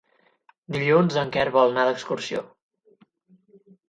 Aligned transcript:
Dilluns 0.77 1.17
en 1.23 1.33
Quer 1.35 1.43
vol 1.55 1.73
anar 1.73 1.83
d'excursió. 1.89 2.41